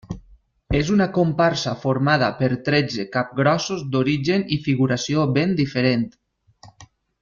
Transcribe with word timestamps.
És 0.77 0.87
una 0.93 1.05
comparsa 1.17 1.73
formada 1.83 2.31
per 2.41 2.49
tretze 2.69 3.07
capgrossos 3.19 3.87
d’origen 3.97 4.49
i 4.57 4.61
figuració 4.69 5.31
ben 5.41 5.59
diferent. 5.65 6.09